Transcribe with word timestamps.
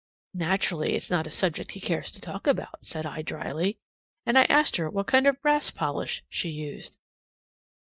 "Naturally 0.33 0.93
it's 0.95 1.11
not 1.11 1.27
a 1.27 1.31
subject 1.31 1.73
he 1.73 1.79
cares 1.79 2.11
to 2.11 2.19
talk 2.19 2.47
about," 2.47 2.83
said 2.83 3.05
I 3.05 3.21
dryly, 3.21 3.77
and 4.25 4.35
I 4.35 4.45
asked 4.45 4.77
her 4.77 4.89
what 4.89 5.05
kind 5.05 5.27
of 5.27 5.39
brass 5.43 5.69
polish 5.69 6.23
she 6.27 6.49
used. 6.49 6.97